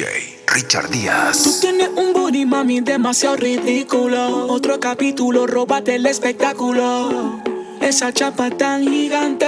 [0.00, 0.06] DJ
[0.46, 1.42] Richard Díaz.
[1.42, 4.46] Tú tienes un booty, mami, demasiado ridículo.
[4.46, 7.42] Otro capítulo, róbate el espectáculo.
[7.82, 9.46] Esa chapa tan gigante.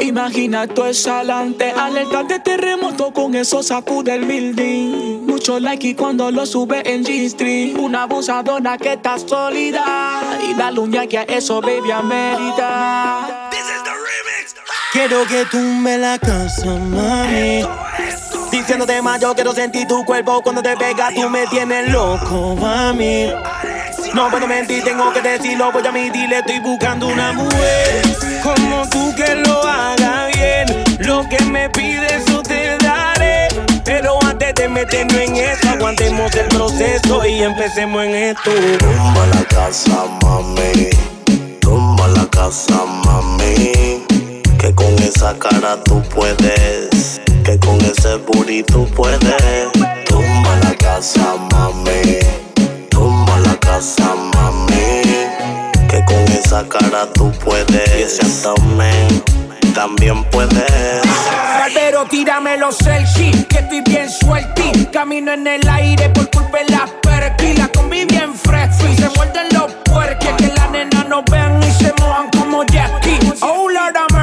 [0.00, 5.26] Imagina tu exhalante, alerta de terremoto con eso sacude el building.
[5.26, 7.76] Mucho like y cuando lo sube en G-Street.
[7.76, 10.22] Una abusadora que está sólida.
[10.48, 13.50] Y la uña que a eso, baby, amerita.
[14.92, 17.85] Quiero que tú me la casa, mami.
[18.66, 23.28] Diciéndote más, yo quiero sentir tu cuerpo cuando te pega, tú me tienes loco, mami.
[24.12, 28.02] No puedo mentir, tengo que decirlo, voy a admitirle, estoy buscando una mujer
[28.42, 30.66] como tú que lo haga bien.
[30.98, 33.46] Lo que me pides, eso te daré.
[33.84, 38.50] Pero antes de meternos en eso, aguantemos el proceso y empecemos en esto.
[38.80, 40.90] Tumba la casa, mami.
[41.60, 44.02] Tumba la casa, mami.
[44.58, 47.15] Que con esa cara tú puedes.
[47.46, 49.20] Que con ese booty tú puedes.
[50.08, 52.18] Tumba la casa, mami.
[52.90, 55.02] Tumba la casa, mami.
[55.88, 57.88] Que con esa cara tú puedes.
[57.96, 59.22] Y ese abdomen
[59.76, 61.02] también puedes.
[61.72, 64.86] Pero tírame los selfies, que estoy bien suelti.
[64.86, 67.52] Camino en el aire por culpa de las perky.
[67.52, 70.34] La combi bien fresca y se muerden los puerques.
[70.36, 73.20] Que la nena no vean y se mojan como Jackie.
[73.40, 74.15] Oh Lord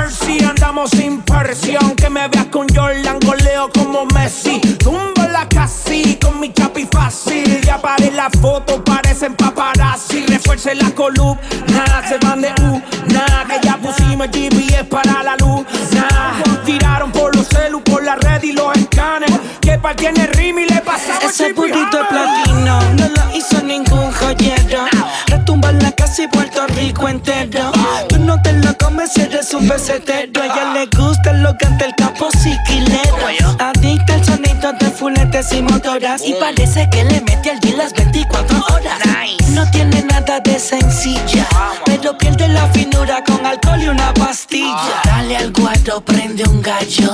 [0.87, 1.95] sin presión.
[1.95, 4.59] Que me veas con Jordan, goleo como Messi.
[4.79, 7.61] Tumbo la casi con mi chapi fácil.
[7.61, 10.25] Ya paré la foto, parecen paparazzi.
[10.25, 12.81] Refuerce la columna, se van de U.
[13.07, 15.65] Nada, que ya pusimos GPS para la luz.
[15.93, 19.31] Nah, tiraron por los celu, por la red y los escanes.
[19.61, 22.07] Que para tiene rim y le pasamos Ese burrito jale.
[22.09, 24.85] platino no lo hizo ningún joyero.
[25.27, 27.71] Retumba en la casa y Puerto Rico entero.
[28.09, 28.72] Tú no te lo
[29.03, 30.41] comes si eres un pesetero.
[30.41, 33.55] A ella le gusta lo que ante el capo siquilero.
[33.59, 36.21] Adicta al sonido de fuletes y motoras.
[36.25, 38.99] Y parece que le mete al día las 24 horas.
[39.49, 41.47] No tiene nada de sencilla,
[41.85, 45.01] pero pierde la finura con alcohol y una pastilla.
[45.05, 47.13] Dale al guardo, prende un gallo.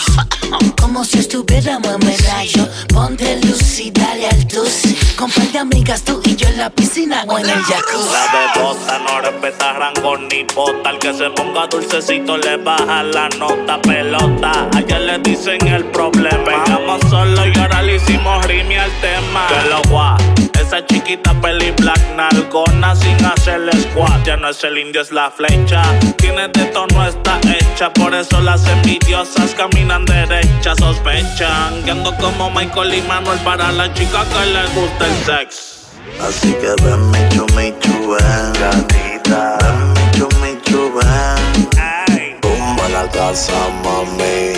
[0.80, 2.68] Como si estuviéramos en medallo.
[2.88, 4.96] Ponte luz y dale al tusi.
[5.16, 8.12] Con par de amigas tú y yo en la piscina o en el jacuzzi.
[8.12, 10.90] La bebota no respeta rango ni bota.
[10.90, 14.68] Al que se ponga dulcecito le baja la nota pelota.
[14.76, 16.44] Ayer le dicen el problema.
[16.44, 19.46] Pegamos solo y ahora le hicimos rime al tema.
[19.48, 20.43] Que lo.
[20.64, 24.24] Esa chiquita peli black nalgona sin hacerle squat.
[24.24, 25.82] Ya no es el indio, es la flecha.
[26.16, 27.92] Tiene de todo, no está hecha.
[27.92, 31.82] Por eso las envidiosas caminan derechas, sospechan.
[31.84, 35.82] Que ando como Michael y Manuel para la chica que le gusta el sex.
[36.26, 42.40] Así que ven mi chumichu, ven Gatita Ven mi chumichu, ven.
[42.40, 44.54] Tumba la casa, mami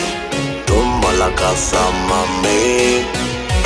[0.67, 3.26] Tumba la casa, mami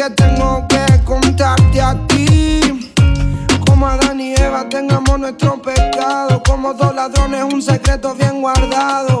[0.00, 2.90] que tengo que contarte a ti.
[3.66, 6.42] Como Adán y Eva tengamos nuestro pecado.
[6.42, 9.20] Como dos ladrones, un secreto bien guardado.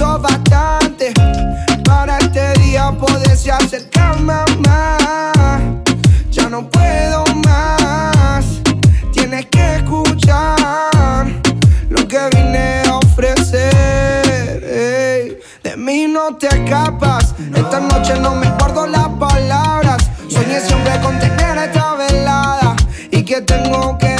[0.00, 1.12] Bastante
[1.84, 4.32] para este día poderse acercarme
[4.66, 5.60] más.
[6.30, 8.46] Ya no puedo más,
[9.12, 11.26] tienes que escuchar
[11.90, 14.62] lo que vine a ofrecer.
[15.62, 20.10] De mí no te escapas, esta noche no me guardo las palabras.
[20.28, 22.74] Soñé siempre con tener esta velada
[23.10, 24.19] y que tengo que a.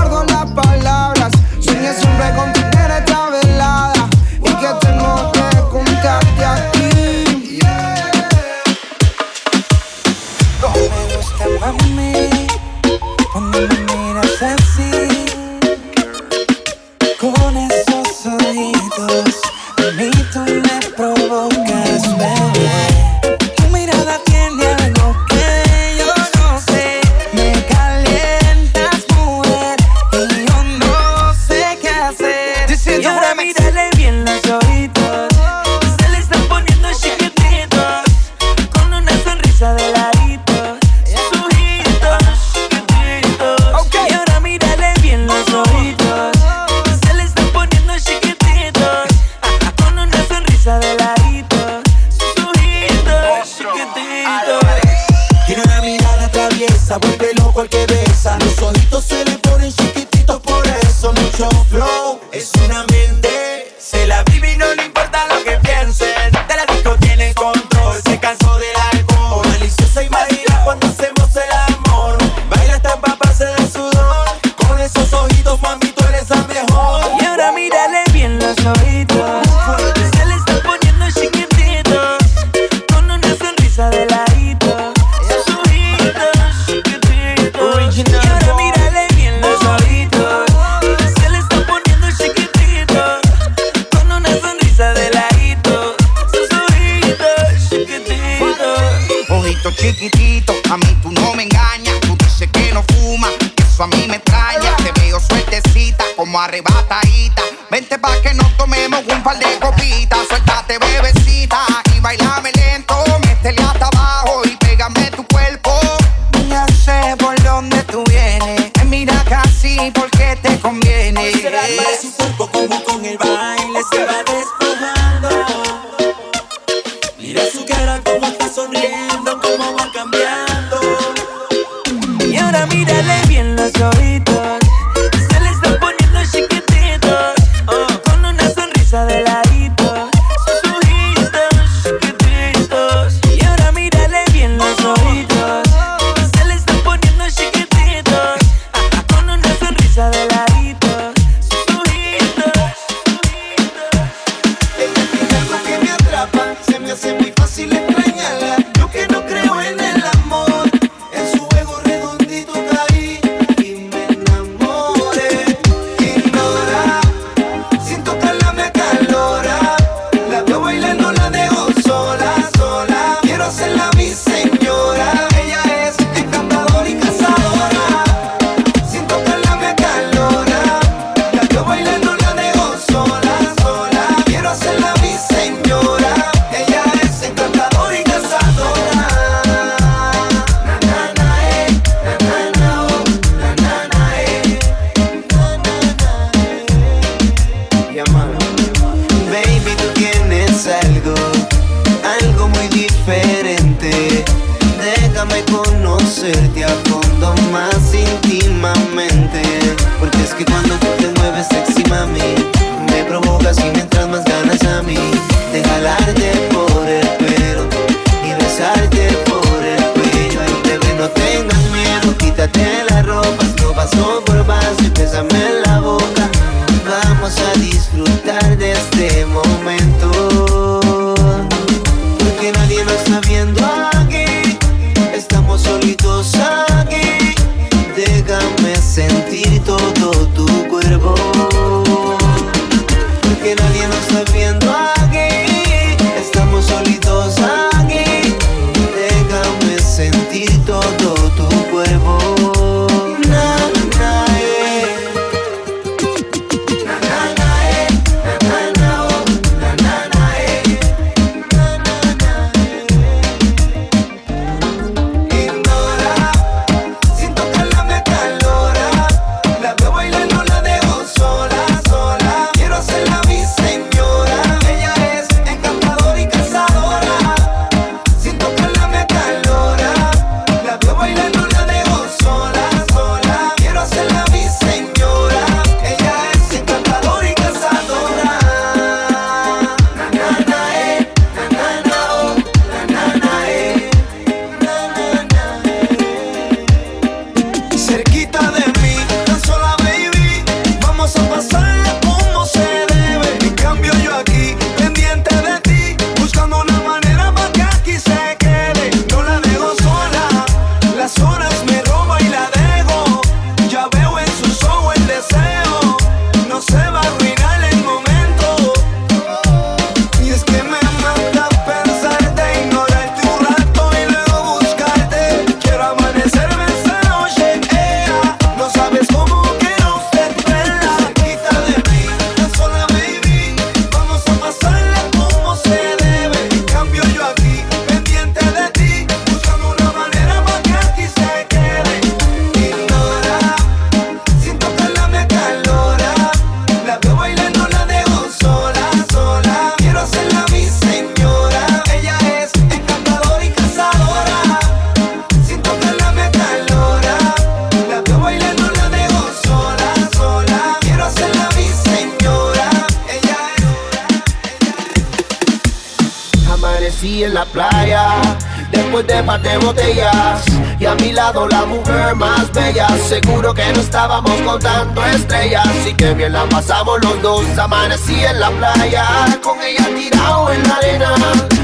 [369.57, 370.43] botellas
[370.79, 372.87] y a mi lado la mujer más bella.
[373.07, 377.45] Seguro que no estábamos contando estrellas y que bien la pasamos los dos.
[377.57, 379.05] Amanecí en la playa
[379.43, 381.13] con ella tirado en la arena.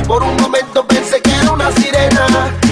[0.08, 2.28] Por un momento pensé que era una sirena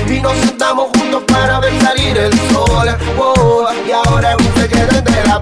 [0.07, 2.87] y nos sentamos juntos para ver salir el sol.
[3.17, 5.14] Oh, y ahora es un secreto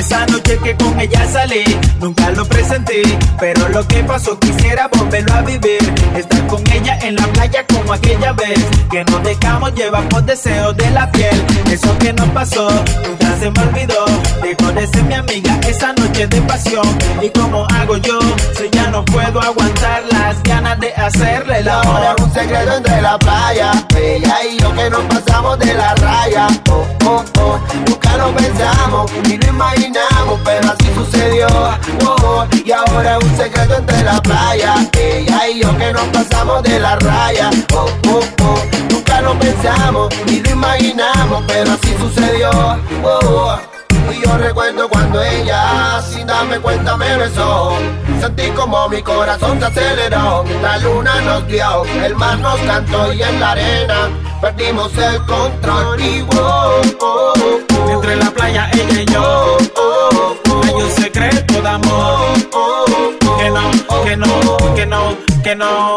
[0.00, 1.62] esa noche que con ella salí,
[2.00, 3.02] nunca lo presenté,
[3.38, 5.78] pero lo que pasó quisiera volverlo a vivir.
[6.16, 8.58] Estar con ella en la playa como aquella vez,
[8.90, 11.44] que nos dejamos llevar por deseos de la piel.
[11.70, 12.70] Eso que nos pasó,
[13.06, 14.06] nunca se me olvidó.
[14.40, 16.88] Dejó de ser mi amiga esa noche de pasión.
[17.20, 18.18] Y como hago yo,
[18.56, 22.16] si ya no puedo aguantar las ganas de hacerle la hora.
[22.22, 26.46] un secreto entre la playa, ella y yo que nos pasamos de la raya.
[26.70, 29.89] Oh, oh, oh, nunca lo pensamos, ni lo imaginamos
[30.44, 31.46] pero así sucedió.
[32.06, 34.74] Oh, y ahora es un secreto entre la playa.
[34.98, 37.50] Ella y yo que nos pasamos de la raya.
[37.74, 42.50] Oh, oh, oh, nunca lo pensamos ni lo imaginamos, pero así sucedió.
[43.02, 43.58] Oh,
[44.12, 47.72] y yo recuerdo cuando ella, sin darme cuenta, me besó.
[48.20, 50.44] Sentí como mi corazón se aceleró.
[50.62, 54.08] La luna nos dio, el mar nos cantó y en la arena
[54.40, 56.00] perdimos el control.
[56.36, 59.58] Oh, oh, oh, entre la playa ella y yo,
[60.64, 62.18] hay un secreto de amor.
[63.38, 65.94] Que no, que no, que no, que no.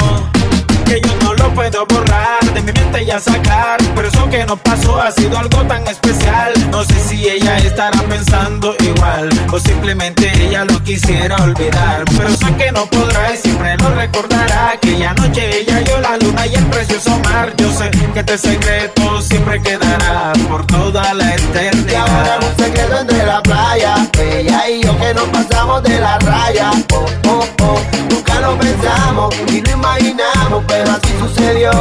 [0.86, 3.80] Que yo no lo puedo borrar mi mente ya sacar.
[3.96, 6.54] Pero eso que nos pasó ha sido algo tan especial.
[6.72, 12.04] No sé si ella estará pensando igual o simplemente ella lo quisiera olvidar.
[12.18, 14.72] Pero sé que no podrá y siempre lo recordará.
[14.72, 17.54] Aquella noche ella yo la luna y el precioso mar.
[17.58, 21.92] Yo sé que este secreto siempre quedará por toda la eternidad.
[21.92, 26.18] Y ahora un secreto entre la playa, ella y yo que nos pasamos de la
[26.20, 26.72] raya.
[26.94, 31.72] Oh, oh, oh, nunca lo pensamos ni lo imaginamos pero así sucedió.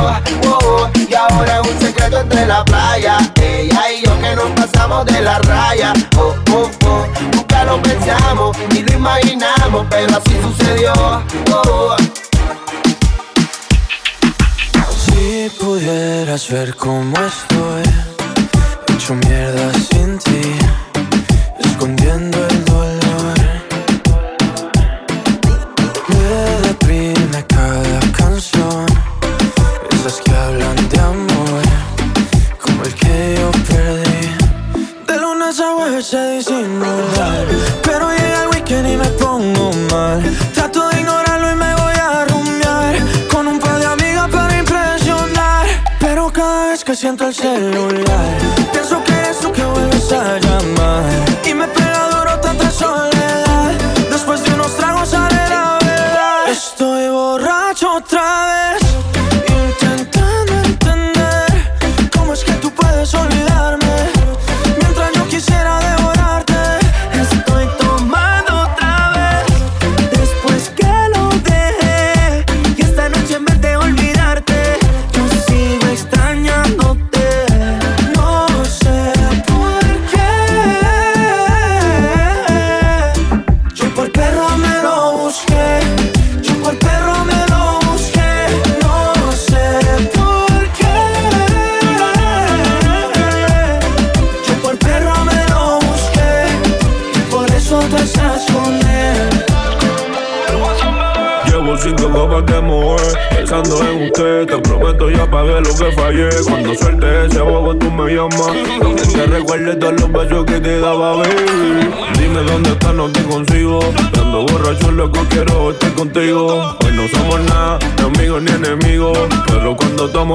[0.46, 0.71] Oh,
[1.08, 3.16] y ahora es un secreto entre la playa.
[3.40, 5.92] Ella y yo que nos pasamos de la raya.
[6.16, 10.92] Oh, oh, oh, nunca lo pensamos ni lo imaginamos, pero así sucedió.
[15.04, 17.82] Si pudieras ver cómo estoy,
[18.94, 20.58] hecho mierda sin ti,
[21.58, 22.91] escondiendo el dolor.
[47.42, 47.81] Que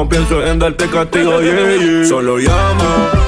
[0.05, 2.05] pienso en darte castigo, yeah.
[2.05, 3.27] Solo llama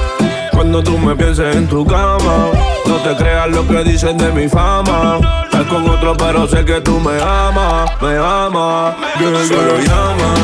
[0.52, 2.50] cuando tú me pienses en tu cama.
[2.86, 5.18] No te creas lo que dicen de mi fama.
[5.44, 8.94] Estás con otro, pero sé que tú me amas, me amas.
[9.18, 10.34] Yeah, Solo llama.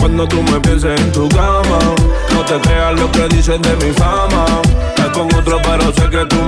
[0.00, 1.78] Cuando tú me pienses en tu cama.
[2.34, 4.44] No te creas lo que dicen de mi fama.
[4.88, 6.36] Estás con otro, pero sé que tú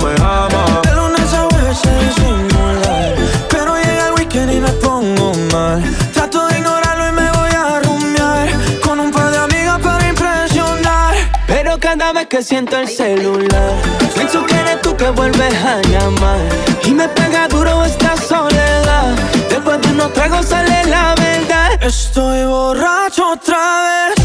[12.31, 13.73] que siento el celular,
[14.15, 16.39] pienso que eres tú que vuelves a llamar.
[16.85, 19.13] Y me pega duro esta soledad.
[19.49, 21.83] Después de unos tragos sale la verdad.
[21.83, 24.20] Estoy borracho otra vez.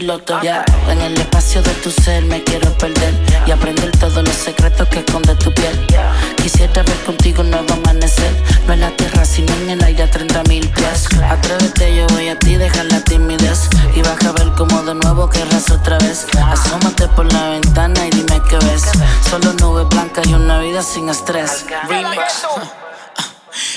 [0.00, 0.69] En el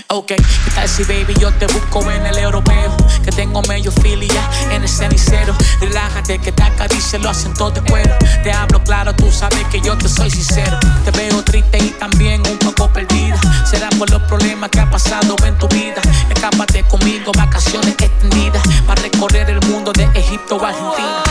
[0.07, 2.95] Ok, ¿qué tal si baby yo te busco en el europeo?
[3.23, 5.55] Que tengo medio filia en el cenicero.
[5.79, 8.15] Relájate que te acaricia lo acento de cuero.
[8.43, 10.77] Te hablo claro, tú sabes que yo te soy sincero.
[11.05, 13.39] Te veo triste y también un poco perdida.
[13.65, 16.01] Será por los problemas que ha pasado en tu vida.
[16.29, 18.61] Escápate conmigo, vacaciones extendidas.
[18.85, 21.23] Para recorrer el mundo de Egipto a Argentina.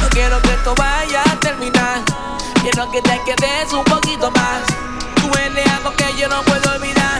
[0.00, 2.02] No quiero que esto vaya a terminar.
[2.62, 4.62] Quiero que te quedes un poquito más.
[5.16, 7.13] Tú eres algo que yo no puedo olvidar.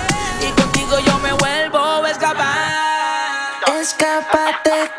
[0.84, 3.80] Contigo yo me vuelvo a escapar.
[3.80, 4.90] Escápate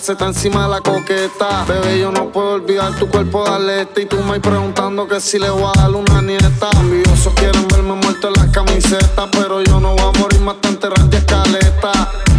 [0.00, 0.12] conmigo.
[0.12, 1.64] está encima de la coqueta.
[1.66, 4.00] Bebé, yo no puedo olvidar tu cuerpo de aleta.
[4.00, 6.70] Y tú me preguntando que si le voy a dar una nieta.
[6.80, 9.28] Envidiosos quieren verme muerto en las camisetas.
[9.32, 12.29] Pero yo no voy a morir más tan enterrar de escaleta.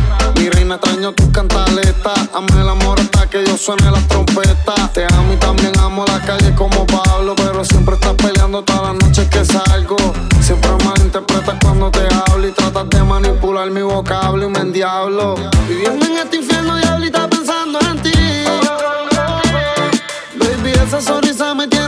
[0.72, 2.30] Me extraño tus cantaletas.
[2.34, 4.94] Amé el amor hasta que yo suene las trompetas.
[4.94, 7.36] Te amo y también amo la calle como Pablo.
[7.36, 9.98] Pero siempre estás peleando todas las noches que salgo.
[10.40, 15.36] Siempre malinterpretas cuando te hablo y tratas de manipular mi vocablo y me endiablo.
[15.68, 18.14] Viviendo en este infierno, diablita, pensando en ti.
[20.40, 21.81] Baby, esa sonrisa me tiene.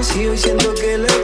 [0.00, 1.17] Si hoy siento que le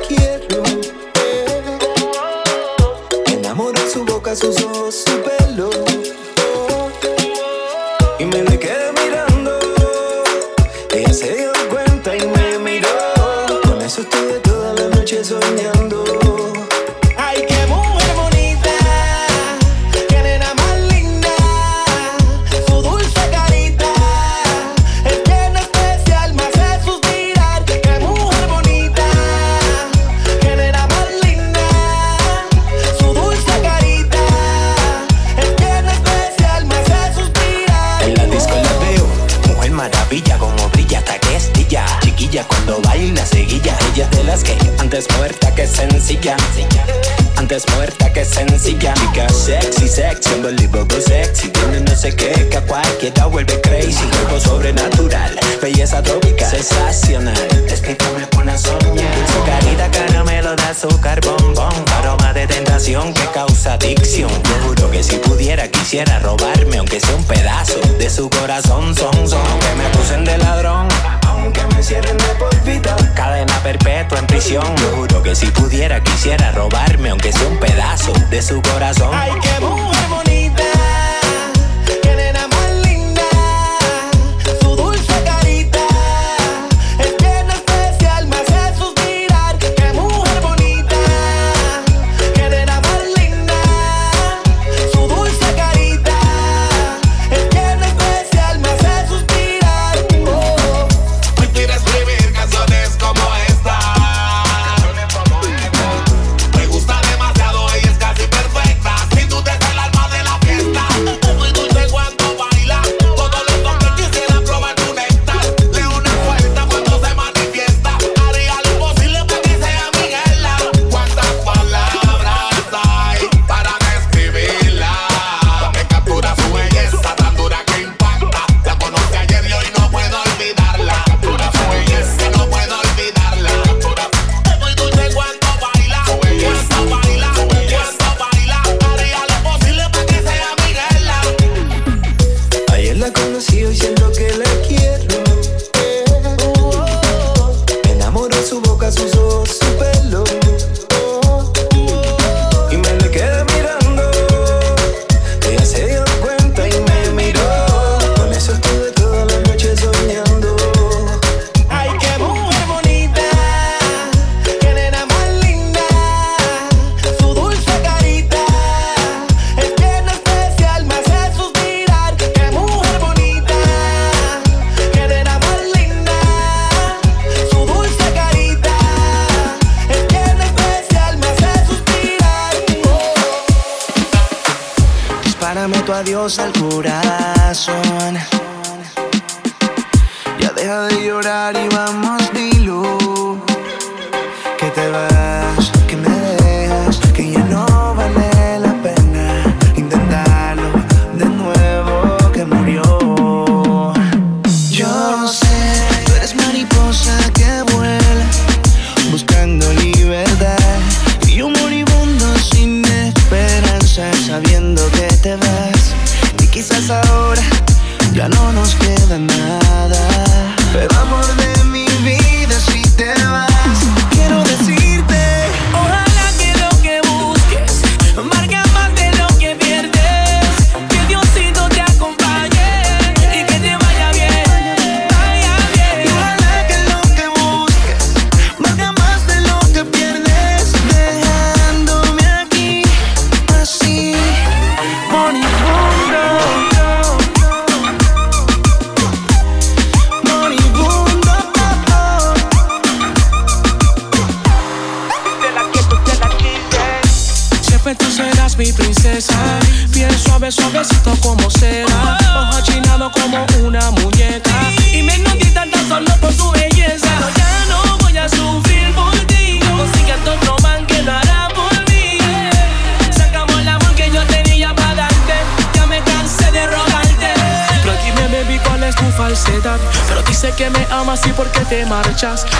[77.15, 79.13] aunque sea un pedazo de su corazón.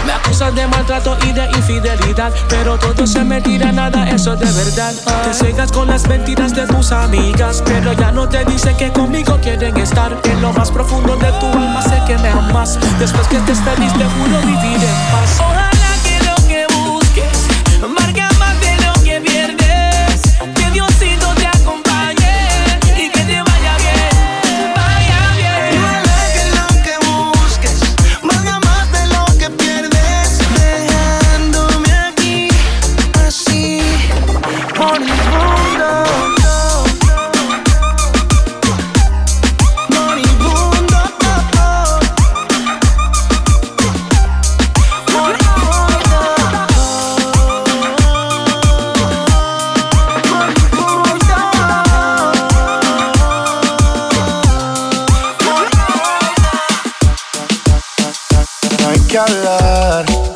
[0.05, 2.31] Me acusas de maltrato y de infidelidad.
[2.51, 4.93] Pero todo se me tira nada, eso de verdad.
[5.25, 7.63] Te cegas con las mentiras de tus amigas.
[7.65, 10.21] Pero ya no te dice que conmigo quieren estar.
[10.25, 12.79] En lo más profundo de tu alma sé que me amas.
[12.99, 15.54] Después que estés feliz, te juro vivir en paz.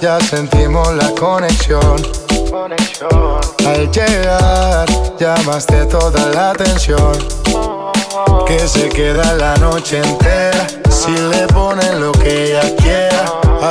[0.09, 1.97] Ya sentimos la conexión.
[3.67, 4.89] Al llegar,
[5.19, 7.13] llamaste toda la atención.
[8.47, 13.25] Que se queda la noche entera si le ponen lo que ella quiera.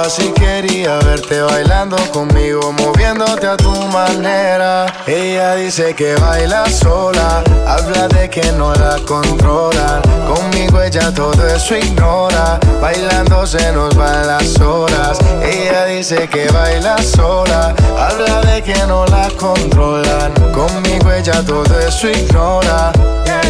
[0.06, 4.86] Así quería verte bailando conmigo, moviéndote a tu manera.
[5.08, 10.02] Ella dice que baila sola, habla de que no la controlan.
[10.28, 15.18] Conmigo ella todo eso ignora, bailando se nos van las horas.
[15.42, 20.34] Ella dice que baila sola, habla de que no la controlan.
[20.52, 22.92] Conmigo ella todo eso ignora.
[23.26, 23.48] yeah.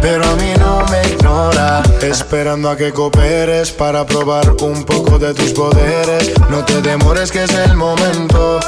[0.00, 5.34] Pero a mí no me ignora Esperando a que cooperes Para probar un poco de
[5.34, 8.60] tus poderes No te demores que es el momento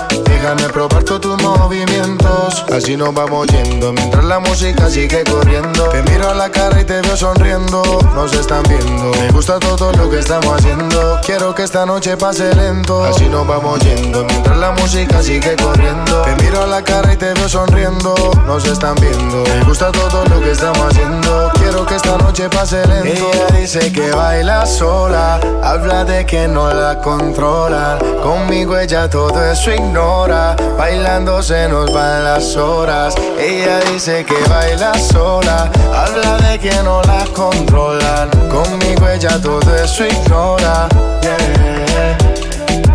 [0.43, 2.65] Déjame probar todos tus movimientos.
[2.73, 5.89] Así nos vamos yendo Mientras la música sigue corriendo.
[5.91, 7.81] Te miro a la cara y te veo sonriendo.
[8.13, 9.13] Nos están viendo.
[9.21, 11.21] Me gusta todo lo que estamos haciendo.
[11.25, 13.05] Quiero que esta noche pase lento.
[13.05, 16.23] Así nos vamos yendo Mientras la música sigue corriendo.
[16.23, 18.13] Te miro a la cara y te veo sonriendo.
[18.45, 19.45] Nos están viendo.
[19.45, 21.53] Me gusta todo lo que estamos haciendo.
[21.55, 23.31] Quiero que esta noche pase lento.
[23.33, 25.39] Ella dice que baila sola.
[25.63, 28.01] Habla de que no la controlan.
[28.21, 30.32] Conmigo ella todo eso ignora
[30.79, 37.03] Bailando se nos van las horas Ella dice que baila sola Habla de que no
[37.03, 40.89] la controlan Conmigo ella todo eso ignora.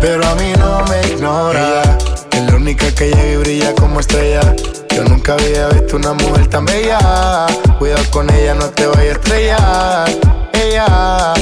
[0.00, 1.82] Pero a mí no me ignora
[2.32, 4.40] es la única que llega y brilla como estrella
[4.98, 7.46] yo nunca había visto una mujer tan bella.
[7.78, 10.47] Cuidado con ella, no te vayas a estrellar.
[10.60, 11.34] Ella,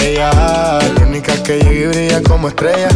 [0.00, 2.88] ella, la única que llega y brilla como estrella.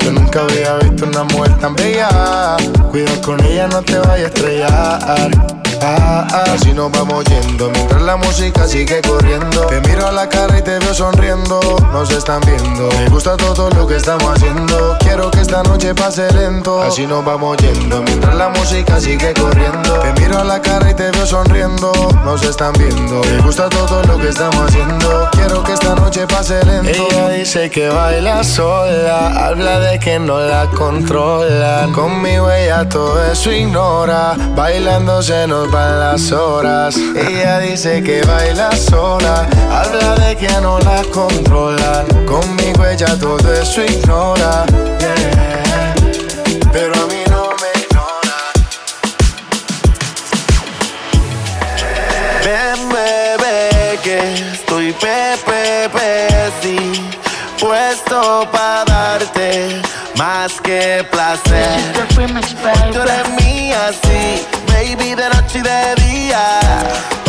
[0.00, 2.56] Yo nunca había visto una mujer tan bella.
[2.90, 5.56] Cuidado con ella, no te vayas a estrellar.
[5.82, 9.66] Ah, ah, así nos vamos yendo mientras la música sigue corriendo.
[9.66, 11.60] Te miro a la cara y te veo sonriendo.
[11.92, 12.88] Nos están viendo.
[12.98, 14.96] Me gusta todo lo que estamos haciendo.
[15.00, 16.82] Quiero que esta noche pase lento.
[16.82, 20.00] Así nos vamos yendo mientras la música sigue corriendo.
[20.00, 21.92] Te miro a la cara y te veo sonriendo.
[22.24, 23.20] Nos están viendo.
[23.24, 25.25] Me gusta todo lo que estamos haciendo.
[25.36, 26.90] Quiero que esta noche pase lento.
[26.90, 29.46] Ella dice que baila sola.
[29.46, 31.92] Habla de que no la controlan.
[31.92, 34.34] Conmigo ella todo eso ignora.
[34.54, 36.96] Bailando se nos van las horas.
[36.96, 39.46] Ella dice que baila sola.
[39.70, 42.06] Habla de que no la controlan.
[42.26, 44.64] Conmigo ella todo eso ignora.
[57.96, 59.80] Puesto para darte
[60.16, 61.80] más que placer.
[62.92, 66.60] Tú eres mía, sí, baby, de noche y de día.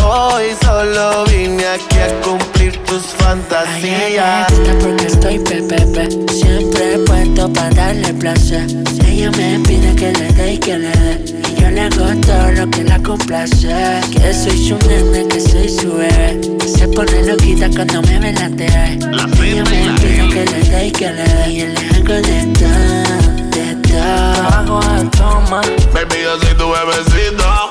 [0.04, 2.57] Hoy solo vine aquí a cumplir
[2.98, 4.52] tus fantasías.
[4.52, 8.68] gusta porque estoy pepepe Siempre puesto para darle placer.
[8.94, 11.26] Si ella me pide que le dé y que le dé.
[11.52, 13.68] Y yo le hago todo lo que la complace.
[14.12, 16.40] Que soy su nene, que soy su bebé.
[16.66, 19.00] Se pone loquita cuando me ve la TV
[19.44, 21.50] Ella me pide que le dé y que le dé.
[21.50, 25.62] Y yo le hago de todo, de todo Hago de toma
[25.94, 27.70] Baby, yo soy tu bebecito.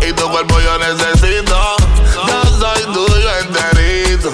[0.08, 1.85] Y tu cuerpo yo necesito.
[4.26, 4.32] Enterito.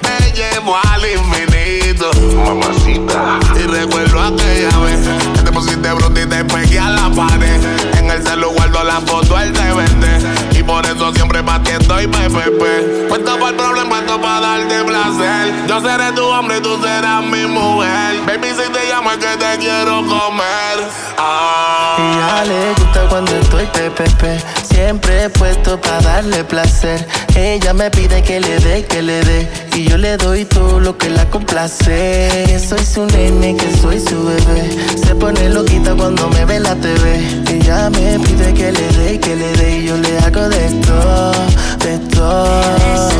[0.00, 2.10] Te llevo al infinito.
[2.36, 3.38] Mamacita.
[3.56, 7.60] Y recuerdo aquella vez pusiste bruta y te pegué a la pared.
[7.96, 10.58] En el celu guardo la foto él te vende.
[10.58, 13.08] Y por eso siempre batiendo y PPP.
[13.08, 15.66] Puesto para el problema, puesto para darte placer.
[15.68, 18.20] Yo seré tu hombre y tú serás mi mujer.
[18.26, 20.88] Baby, si te llamo es que te quiero comer.
[21.16, 21.96] Ah.
[21.98, 24.64] Y ya le gusta cuando estoy PPP.
[24.74, 27.06] Siempre he puesto para darle placer.
[27.36, 29.48] Ella me pide que le dé, que le dé.
[29.76, 32.44] Y yo le doy todo lo que la complace.
[32.46, 34.70] Que soy su nene, que soy su bebé.
[35.04, 37.42] Se pone loquita cuando me ve la TV.
[37.50, 39.78] Ella me pide que le dé, que le dé.
[39.78, 41.32] Y yo le hago de todo,
[41.80, 43.10] de todo.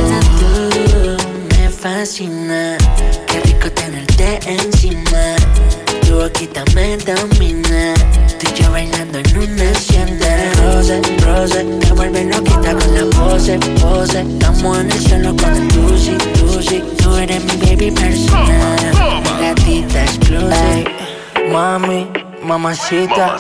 [1.51, 2.77] me fascina.
[3.27, 5.37] Qué rico tenerte encima.
[6.07, 7.95] Tu boquita me domina.
[8.39, 10.53] Tú y yo bailando en una hacienda.
[10.63, 14.21] Rose, rose, te vuelve loquita con la pose, pose.
[14.21, 16.83] Estamos en el cielo con el Lucy, Lucy.
[17.03, 18.93] Tú eres mi baby personal.
[19.41, 21.14] Gatita explosive.
[21.53, 22.11] Mami,
[22.43, 23.37] mamacita,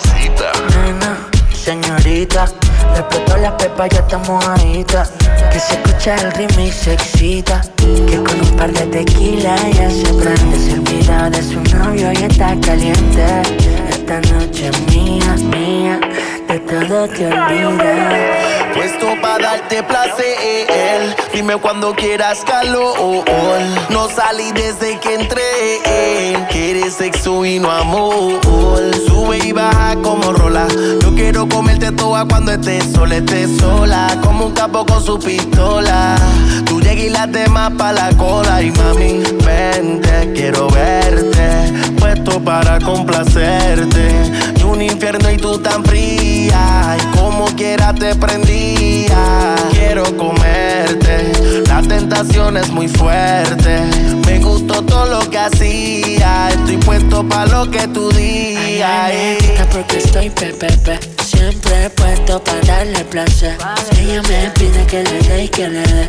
[0.70, 1.18] nena,
[1.52, 2.46] señorita.
[2.92, 4.84] Le explotó la pepa, ya estamos ahí.
[4.84, 7.62] Que se escucha el ritmo y se excita.
[7.76, 10.57] Que con un par de tequila ya se prende.
[10.59, 13.24] Se olvida de su novio y está caliente.
[13.88, 16.00] Esta noche es mía, mía.
[16.55, 17.28] De todo te.
[18.74, 21.16] Puesto para darte placer.
[21.32, 23.24] Dime cuando quieras calor.
[23.90, 25.42] No salí desde que entré.
[26.52, 28.40] Quieres sexo y no amor.
[29.05, 30.68] Sube y baja como rola.
[31.02, 34.16] Yo quiero comerte toda cuando estés sola, estés sola.
[34.22, 36.14] Como un capo con su pistola.
[36.66, 38.62] Tú llegas y las demás pa' la cola.
[38.62, 41.72] Y mami, vente, quiero verte.
[41.98, 44.30] Puesto para complacerte.
[44.57, 45.82] Y un infierno y tú tan
[46.49, 49.07] Y como quiera te prendí
[49.70, 53.80] Quiero comerte, la tentación es muy fuerte.
[54.26, 56.49] Me gustó todo lo que hacía.
[56.51, 59.12] Estoy puesto para lo que tú digas.
[59.72, 60.99] porque estoy pepepe.
[61.24, 63.57] Siempre he puesto para darle placer.
[63.99, 66.09] Ella me pide que le dé y que le dé.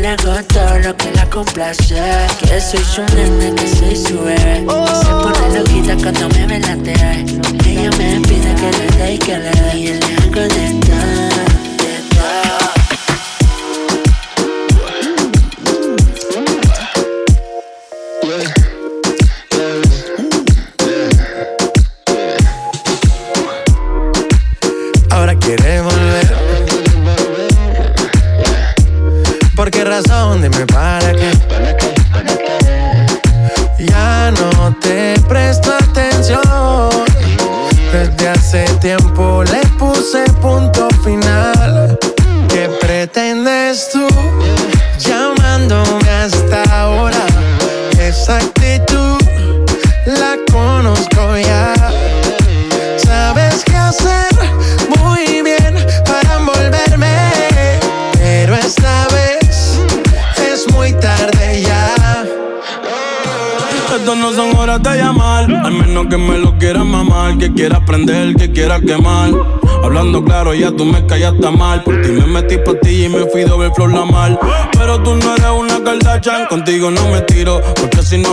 [0.00, 1.94] Le hago todo lo que la complace.
[2.40, 4.64] Que soy su nene, que soy su bebé.
[4.64, 7.24] Se pone loquita cuando me ve la TV.
[7.66, 9.78] Ella me pide que le dé y que le dé.
[9.78, 11.29] Y le hago de todo.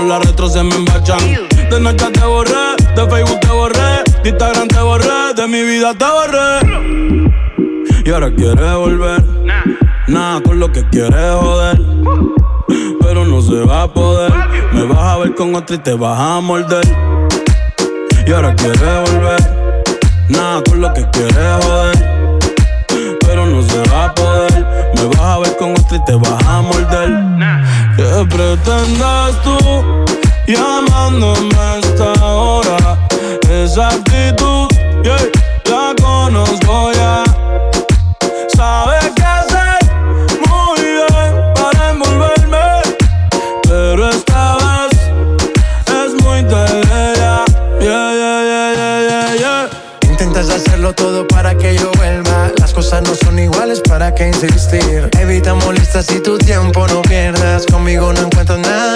[0.08, 1.20] La retro se me embachan.
[1.70, 5.94] De noche te borré, de Facebook te borré, de Instagram te borré, de mi vida
[5.94, 7.04] te borré.
[8.06, 9.24] Y ahora quieres volver,
[10.08, 11.82] nada con lo que quieres joder.
[13.02, 14.32] Pero no se va a poder,
[14.74, 16.86] me vas a ver con otro y te vas a morder.
[18.26, 19.58] Y ahora quieres volver.
[20.30, 22.38] Nada con lo que quieres joder.
[23.22, 24.66] Pero no se va a poder.
[24.96, 27.10] Me vas a ver con otro y te vas a morder.
[27.98, 29.58] ¿Qué pretendas tú
[30.46, 32.78] llamándome a esta hora?
[33.50, 34.68] Esa actitud,
[35.02, 35.18] yeah,
[35.66, 37.24] la conozco ya.
[38.56, 39.80] Sabes qué hacer
[40.48, 42.82] muy bien para envolverme.
[43.64, 44.94] Pero esta vez
[45.88, 47.44] es muy tarde ya.
[47.80, 49.70] Yeah, yeah, yeah, yeah, yeah, yeah.
[50.08, 51.92] Intentas hacerlo todo para que yo
[52.78, 55.10] cosas no son iguales, ¿para qué insistir?
[55.20, 57.66] Evita molestas y tu tiempo no pierdas.
[57.66, 58.94] Conmigo no encuentras nada.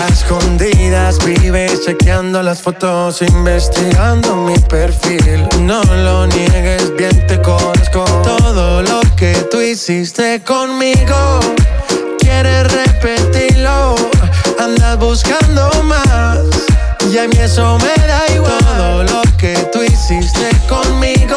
[0.00, 5.44] A escondidas vives chequeando las fotos, investigando mi perfil.
[5.62, 8.04] No lo niegues, bien te conozco.
[8.22, 11.40] Todo lo que tú hiciste conmigo,
[12.20, 13.96] quieres repetirlo.
[14.60, 16.38] Andas buscando más.
[17.10, 18.58] Y a mí eso me da igual.
[18.60, 21.36] Todo lo que tú hiciste conmigo,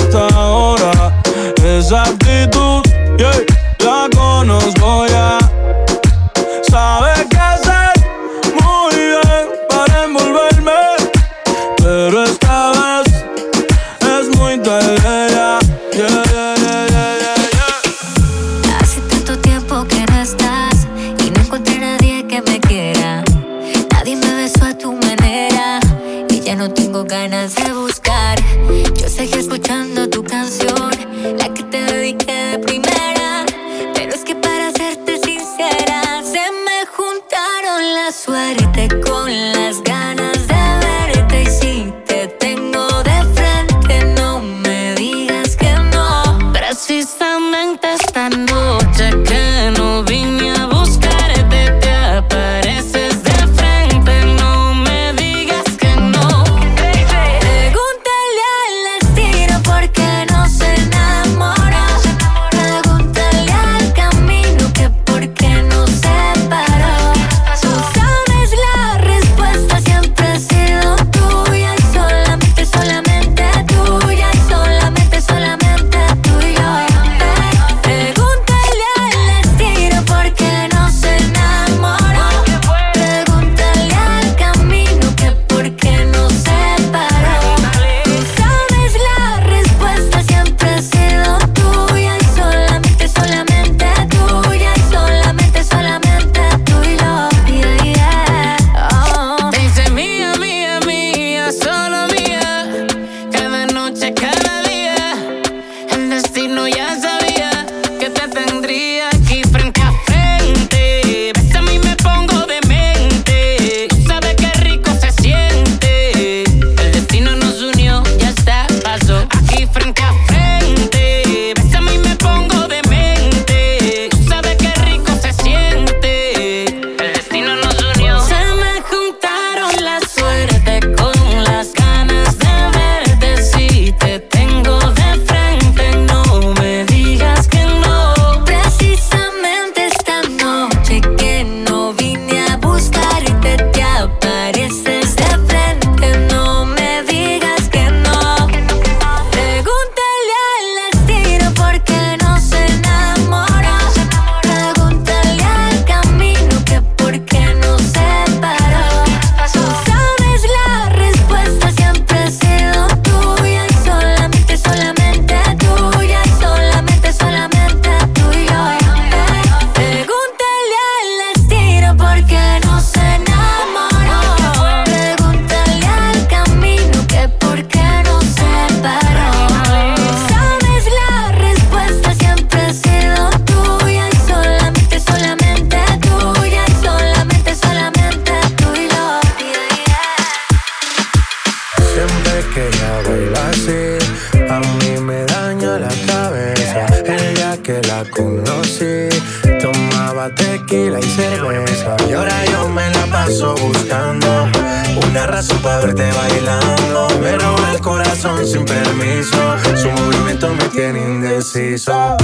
[211.71, 212.20] Indeciso.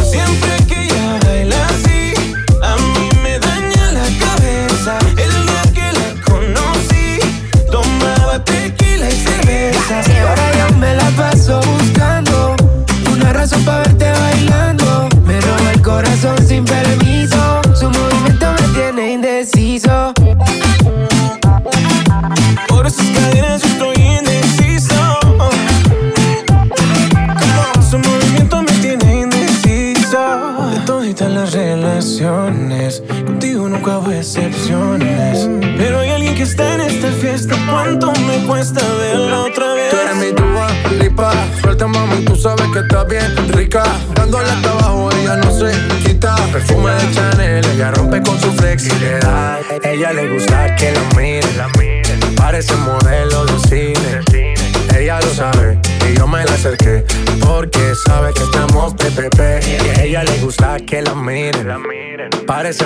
[62.67, 62.85] Parece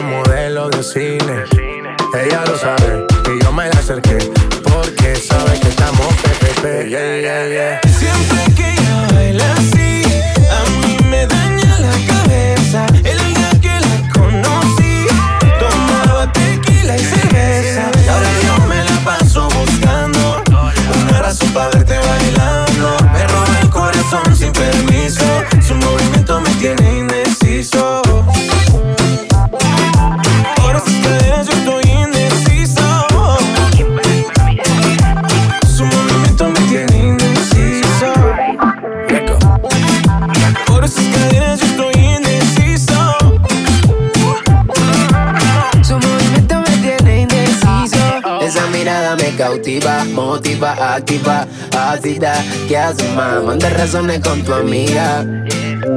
[52.72, 53.44] ¿Qué haces, más?
[53.44, 55.26] Manda razones con tu amiga.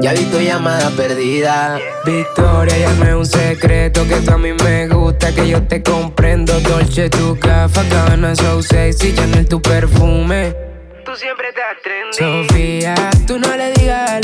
[0.00, 1.78] Ya vi tu llamada perdida.
[2.04, 6.58] Victoria, ya no es un secreto que a mí me gusta, que yo te comprendo.
[6.62, 10.52] Dolce, tu café, cabana, so sexy, Chanel, tu perfume.
[11.04, 12.48] Tú siempre te trendy.
[12.48, 14.23] Sofía, tú no le digas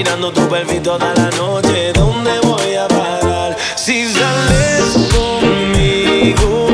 [0.00, 3.54] Mirando tu perfil toda la noche, ¿dónde voy a parar?
[3.76, 6.70] Si sales conmigo.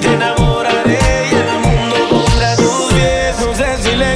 [0.00, 1.00] Te enamoraré
[1.32, 3.34] y el mundo pondrá tus pies.
[3.40, 4.07] No sé si le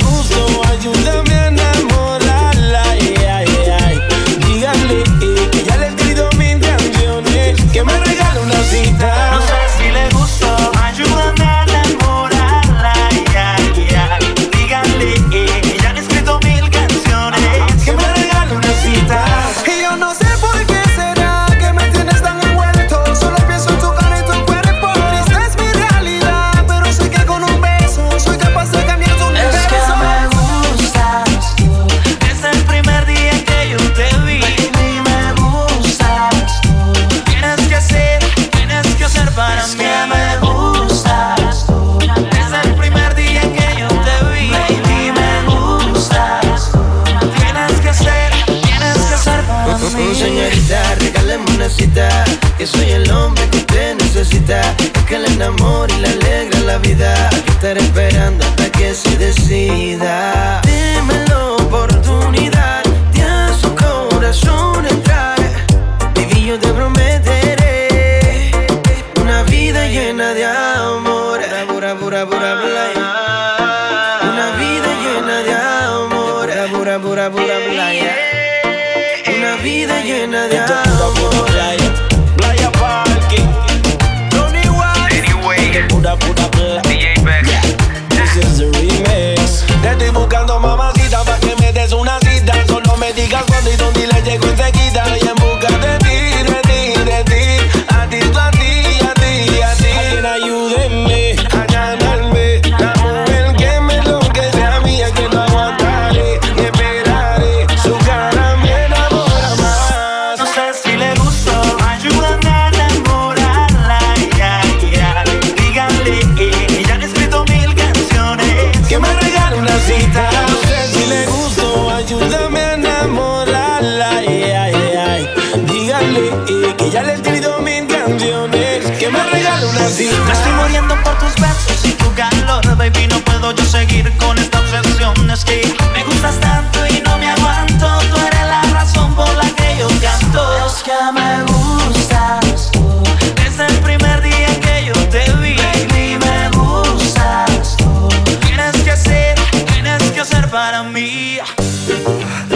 [133.42, 135.30] puedo yo seguir con esta obsesión.
[135.30, 135.62] Es que
[135.92, 137.86] me gustas tanto y no me aguanto.
[138.10, 140.66] Tú eres la razón por la que yo canto.
[140.66, 143.02] Es que me gustas tú.
[143.42, 148.08] Desde el primer día que yo te vi, baby, me gustas tú.
[148.46, 149.34] Tienes que hacer,
[149.72, 151.38] tienes que hacer para mí.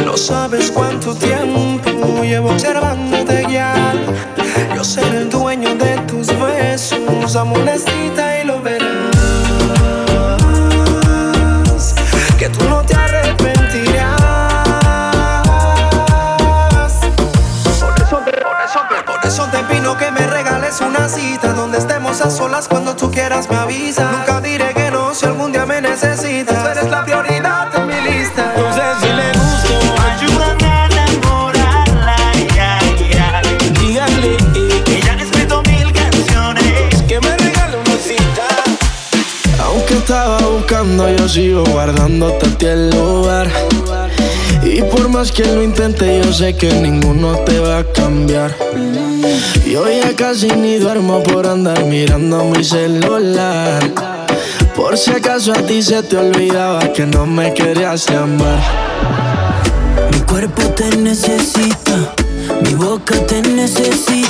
[0.05, 3.97] No sabes cuánto tiempo llevo observándote guiar.
[4.74, 7.96] Yo seré el dueño de tus besos, amonestita
[23.17, 24.12] quieras me avisas.
[24.12, 26.62] Nunca diré que no si algún día me necesitas.
[26.62, 28.53] Tú eres la prioridad en mi lista.
[28.59, 29.77] No sé si le gustó,
[30.12, 32.17] Ayúdame a enamorarla.
[32.35, 33.69] ay, ay, ay.
[33.81, 34.37] dígale
[34.85, 37.03] Que ya han escrito mil canciones.
[37.09, 38.47] que me regale una cita.
[39.64, 43.49] Aunque estaba buscando, yo sigo guardándote a ti el lugar.
[44.91, 48.55] Por más que lo intente, yo sé que ninguno te va a cambiar.
[49.66, 53.82] Yo ya casi ni duermo por andar mirando mi celular.
[54.74, 58.61] Por si acaso a ti se te olvidaba que no me querías llamar.
[60.12, 62.14] Mi cuerpo te necesita,
[62.62, 64.26] mi boca te necesita.